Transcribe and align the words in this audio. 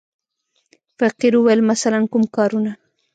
فقیر 0.97 1.33
وویل: 1.37 1.61
مثلاً 1.71 1.99
کوم 2.11 2.23
کارونه. 2.35 2.71